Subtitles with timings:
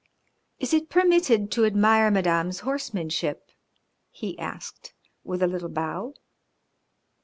[0.57, 3.51] "Is it permitted to admire Madame's horsemanship?"
[4.09, 6.15] he asked, with a little bow.